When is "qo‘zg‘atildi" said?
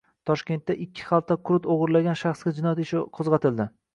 3.19-3.71